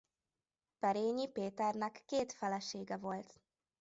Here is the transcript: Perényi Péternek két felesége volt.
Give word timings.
Perényi 0.79 1.31
Péternek 1.31 2.03
két 2.05 2.31
felesége 2.33 2.97
volt. 2.97 3.35